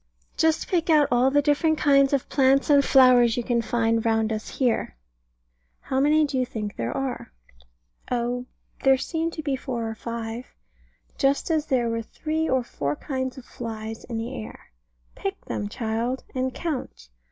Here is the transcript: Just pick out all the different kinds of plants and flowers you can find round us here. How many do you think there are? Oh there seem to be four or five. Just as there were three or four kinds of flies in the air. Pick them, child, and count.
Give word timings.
Just 0.35 0.67
pick 0.67 0.89
out 0.89 1.07
all 1.11 1.29
the 1.29 1.43
different 1.43 1.77
kinds 1.77 2.11
of 2.11 2.27
plants 2.27 2.71
and 2.71 2.83
flowers 2.83 3.37
you 3.37 3.43
can 3.43 3.61
find 3.61 4.03
round 4.03 4.33
us 4.33 4.47
here. 4.57 4.97
How 5.79 5.99
many 5.99 6.25
do 6.25 6.39
you 6.39 6.43
think 6.43 6.75
there 6.75 6.97
are? 6.97 7.31
Oh 8.09 8.47
there 8.81 8.97
seem 8.97 9.29
to 9.29 9.43
be 9.43 9.55
four 9.55 9.87
or 9.87 9.93
five. 9.93 10.55
Just 11.19 11.51
as 11.51 11.67
there 11.67 11.87
were 11.87 12.01
three 12.01 12.49
or 12.49 12.63
four 12.63 12.95
kinds 12.95 13.37
of 13.37 13.45
flies 13.45 14.03
in 14.05 14.17
the 14.17 14.33
air. 14.43 14.71
Pick 15.13 15.45
them, 15.45 15.69
child, 15.69 16.23
and 16.33 16.51
count. 16.51 17.09